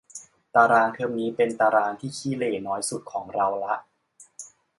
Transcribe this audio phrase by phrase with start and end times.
[0.55, 3.75] ตารางเทอมนี้เป็นตารางที่ขี้เหร่น้อยสุดของเราละ